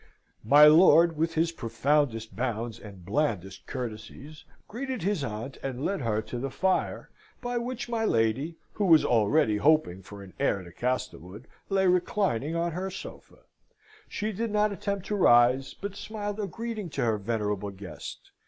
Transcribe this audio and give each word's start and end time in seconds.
My 0.43 0.65
lord, 0.65 1.15
with 1.15 1.35
his 1.35 1.51
profoundest 1.51 2.35
bows 2.35 2.79
and 2.79 3.05
blandest 3.05 3.67
courtesies, 3.67 4.45
greeted 4.67 5.03
his 5.03 5.23
aunt 5.23 5.57
and 5.61 5.85
led 5.85 6.01
her 6.01 6.23
to 6.23 6.39
the 6.39 6.49
fire, 6.49 7.11
by 7.39 7.59
which 7.59 7.87
my 7.87 8.03
lady 8.03 8.55
(who 8.73 8.85
was 8.87 9.05
already 9.05 9.57
hoping 9.57 10.01
for 10.01 10.23
an 10.23 10.33
heir 10.39 10.63
to 10.63 10.71
Castlewood) 10.71 11.45
lay 11.69 11.85
reclining 11.85 12.55
on 12.55 12.71
her 12.71 12.89
sofa. 12.89 13.41
She 14.09 14.31
did 14.31 14.49
not 14.49 14.71
attempt 14.73 15.05
to 15.05 15.15
rise, 15.15 15.75
but 15.79 15.95
smiled 15.95 16.39
a 16.39 16.47
greeting 16.47 16.89
to 16.89 17.05
her 17.05 17.19
venerable 17.19 17.69
guest. 17.69 18.31